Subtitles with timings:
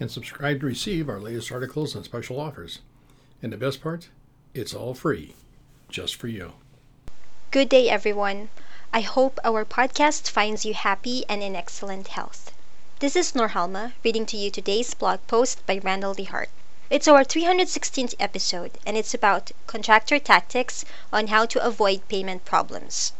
[0.00, 2.80] and subscribe to receive our latest articles and special offers.
[3.42, 4.08] And the best part,
[4.54, 5.34] it's all free,
[5.88, 6.52] just for you.
[7.50, 8.48] Good day, everyone.
[8.92, 12.52] I hope our podcast finds you happy and in excellent health.
[13.00, 16.46] This is Norhalma reading to you today's blog post by Randal DeHart.
[16.90, 23.12] It's our 316th episode, and it's about contractor tactics on how to avoid payment problems.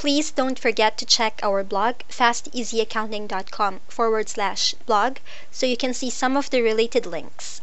[0.00, 5.18] Please don't forget to check our blog, fasteasyaccounting.com forward slash blog,
[5.50, 7.60] so you can see some of the related links.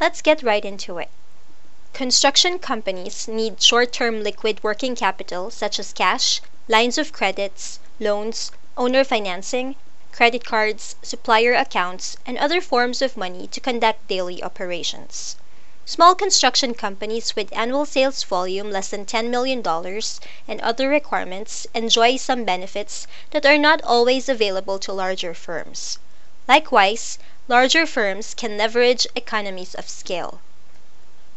[0.00, 1.08] Let's get right into it.
[1.92, 8.52] Construction companies need short term liquid working capital such as cash, lines of credits, loans,
[8.76, 9.74] owner financing,
[10.12, 15.34] credit cards, supplier accounts, and other forms of money to conduct daily operations.
[15.84, 19.66] Small construction companies with annual sales volume less than $10 million
[20.46, 25.98] and other requirements enjoy some benefits that are not always available to larger firms.
[26.46, 30.40] Likewise, larger firms can leverage economies of scale.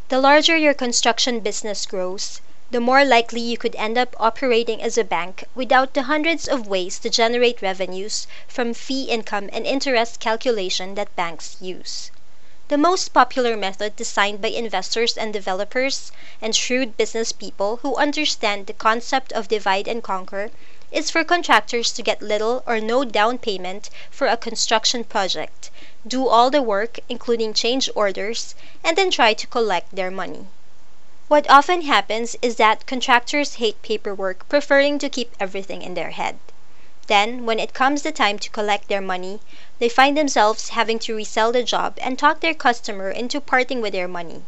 [0.10, 4.96] The larger your construction business grows, the more likely you could end up operating as
[4.96, 10.20] a bank without the hundreds of ways to generate revenues from fee income and interest
[10.20, 12.12] calculation that banks use.
[12.68, 18.66] The most popular method designed by investors and developers and shrewd business people who understand
[18.66, 20.50] the concept of divide and conquer
[20.92, 25.70] is for contractors to get little or no down payment for a construction project,
[26.08, 30.48] do all the work, including change orders, and then try to collect their money.
[31.28, 36.40] What often happens is that contractors hate paperwork, preferring to keep everything in their head.
[37.08, 39.40] Then, when it comes the time to collect their money,
[39.78, 43.94] they find themselves having to resell the job and talk their customer into parting with
[43.94, 44.44] their money.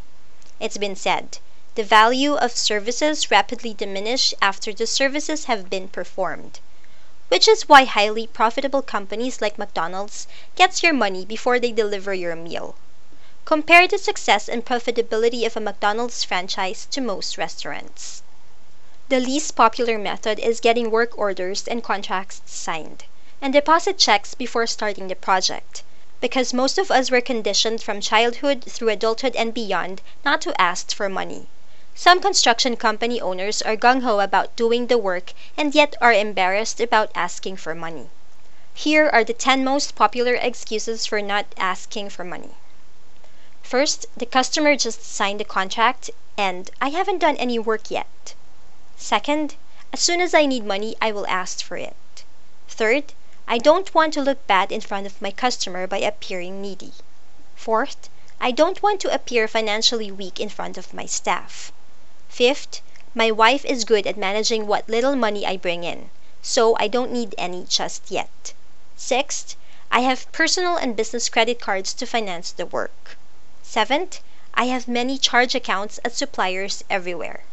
[0.59, 1.38] It's been said,
[1.75, 6.59] the value of services rapidly diminish after the services have been performed.
[7.28, 12.35] Which is why highly profitable companies like McDonald's gets your money before they deliver your
[12.35, 12.74] meal.
[13.45, 18.24] Compare the success and profitability of a McDonald's franchise to most restaurants.
[19.09, 23.06] The least popular method is getting work orders and contracts signed,
[23.41, 25.81] and deposit checks before starting the project,
[26.19, 30.94] because most of us were conditioned from childhood through adulthood and beyond not to ask
[30.94, 31.47] for money.
[31.95, 36.81] Some construction company owners are gung ho about doing the work and yet are embarrassed
[36.81, 38.09] about asking for money.
[38.74, 42.56] Here are the 10 most popular excuses for not asking for money.
[43.63, 48.34] First, the customer just signed the contract and I haven't done any work yet.
[48.99, 49.57] Second,
[49.93, 51.95] as soon as I need money I will ask for it.
[52.67, 53.13] Third,
[53.47, 56.93] I don't want to look bad in front of my customer by appearing needy.
[57.55, 58.09] Fourth,
[58.41, 61.71] I don't want to appear financially weak in front of my staff.
[62.27, 62.81] Fifth,
[63.13, 66.09] my wife is good at managing what little money I bring in,
[66.41, 68.53] so I don't need any just yet.
[68.95, 69.55] Sixth,
[69.91, 73.15] I have personal and business credit cards to finance the work.
[73.61, 74.21] Seventh,
[74.55, 77.43] I have many charge accounts at suppliers everywhere.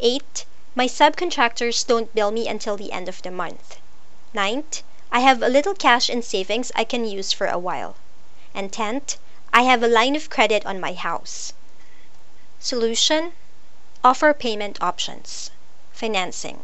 [0.00, 0.46] Eighth,
[0.78, 3.78] my subcontractors don't bill me until the end of the month.
[4.32, 7.96] Ninth, I have a little cash in savings I can use for a while.
[8.54, 9.18] And tenth,
[9.52, 11.52] I have a line of credit on my house.
[12.60, 13.32] Solution
[14.04, 15.50] Offer payment options.
[15.90, 16.62] Financing.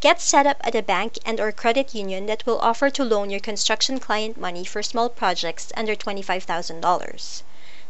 [0.00, 3.30] Get set up at a bank and or credit union that will offer to loan
[3.30, 7.42] your construction client money for small projects under $25,000.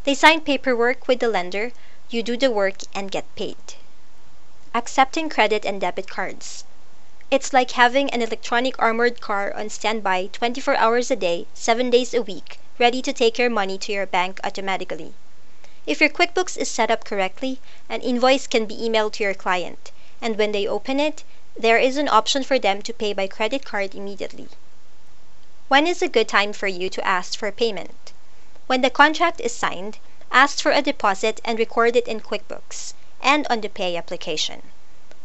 [0.04, 1.72] They sign paperwork with the lender,
[2.10, 3.74] you do the work and get paid.
[4.76, 6.64] Accepting credit and debit cards.
[7.30, 12.12] It's like having an electronic armored car on standby 24 hours a day, 7 days
[12.12, 15.14] a week, ready to take your money to your bank automatically.
[15.86, 19.92] If your QuickBooks is set up correctly, an invoice can be emailed to your client,
[20.20, 21.22] and when they open it,
[21.56, 24.48] there is an option for them to pay by credit card immediately.
[25.68, 28.12] When is a good time for you to ask for payment?
[28.66, 29.98] When the contract is signed,
[30.32, 32.94] ask for a deposit and record it in QuickBooks
[33.24, 34.62] and on the pay application.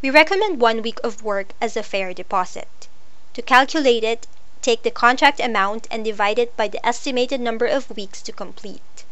[0.02, 2.88] We recommend one week of work as a fair deposit.
[3.34, 4.26] To calculate it,
[4.62, 9.04] take the contract amount and divide it by the estimated number of weeks to complete.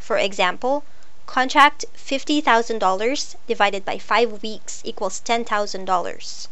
[0.00, 0.84] For example,
[1.26, 6.48] contract $50,000 divided by 5 weeks equals $10,000.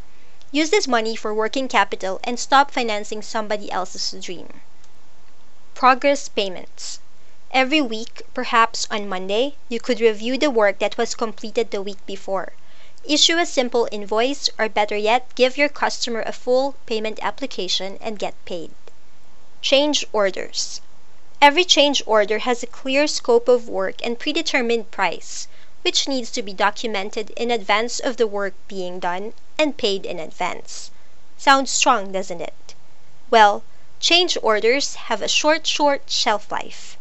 [0.53, 4.61] Use this money for working capital and stop financing somebody else's dream.
[5.75, 7.01] Progress payments.
[7.52, 11.99] Every week, perhaps on Monday, you could review the work that was completed the week
[12.06, 12.52] before.
[13.02, 18.20] Issue a simple invoice, or better yet, give your customer a full payment application and
[18.20, 18.70] get paid.
[19.62, 20.81] Change orders.
[21.43, 25.49] Every change order has a clear scope of work and predetermined price,
[25.82, 30.20] which needs to be documented in advance of the work being done and paid in
[30.20, 30.93] advance.
[31.37, 32.76] Sounds strong, doesn't it?
[33.29, 33.64] Well,
[33.99, 36.96] change orders have a short, short shelf life.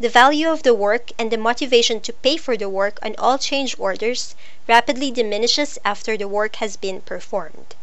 [0.00, 3.36] The value of the work and the motivation to pay for the work on all
[3.36, 4.34] change orders
[4.66, 7.74] rapidly diminishes after the work has been performed.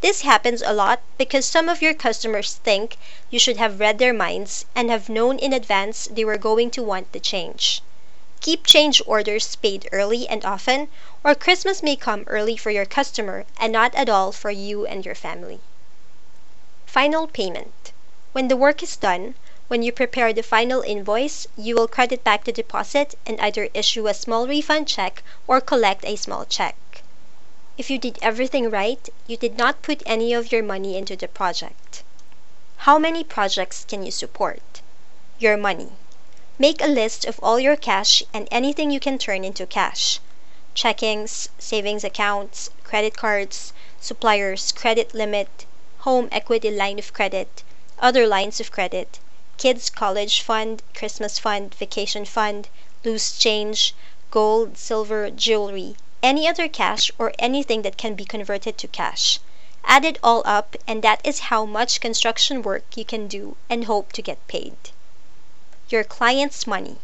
[0.00, 2.96] This happens a lot because some of your customers think
[3.28, 6.82] you should have read their minds and have known in advance they were going to
[6.82, 7.82] want the change.
[8.40, 10.88] Keep change orders paid early and often,
[11.22, 15.04] or Christmas may come early for your customer and not at all for you and
[15.04, 15.60] your family.
[16.86, 17.92] Final payment.
[18.32, 19.34] When the work is done,
[19.68, 24.06] when you prepare the final invoice, you will credit back the deposit and either issue
[24.06, 27.02] a small refund check or collect a small check.
[27.76, 31.28] If you did everything right, you did not put any of your money into the
[31.28, 32.02] project.
[32.78, 34.80] How many projects can you support?
[35.38, 35.92] Your money.
[36.58, 40.18] Make a list of all your cash and anything you can turn into cash
[40.74, 45.66] checkings, savings accounts, credit cards, suppliers' credit limit,
[45.98, 47.64] home equity line of credit,
[47.98, 49.18] other lines of credit,
[49.58, 52.68] kids' college fund, Christmas fund, vacation fund,
[53.04, 53.92] loose change,
[54.30, 59.40] gold, silver, jewelry, any other cash or anything that can be converted to cash.
[59.84, 63.84] Add it all up, and that is how much construction work you can do and
[63.84, 64.76] hope to get paid.
[65.88, 66.98] Your client's money.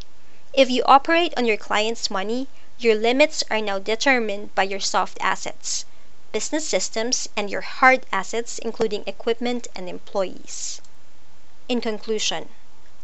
[0.53, 2.47] If you operate on your client's money,
[2.79, 5.85] your limits are now determined by your soft assets,
[6.31, 10.81] business systems, and your hard assets, including equipment and employees.
[11.67, 12.51] In conclusion,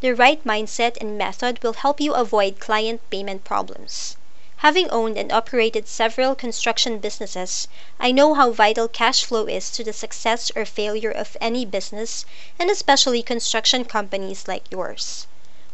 [0.02, 4.18] the right mindset and method will help you avoid client payment problems.
[4.58, 7.68] Having owned and operated several construction businesses,
[7.98, 12.26] I know how vital cash flow is to the success or failure of any business,
[12.58, 15.26] and especially construction companies like yours.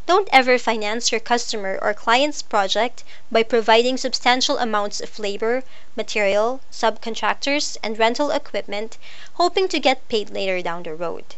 [0.06, 5.64] Don't ever finance your customer or client's project by providing substantial amounts of labor,
[5.96, 8.96] material, subcontractors, and rental equipment,
[9.34, 11.34] hoping to get paid later down the road.